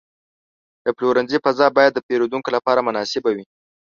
د 0.85 0.87
پلورنځي 0.97 1.37
فضا 1.45 1.67
باید 1.77 1.91
د 1.93 1.99
پیرودونکو 2.07 2.49
لپاره 2.55 2.85
مناسب 2.87 3.23
وي. 3.35 3.45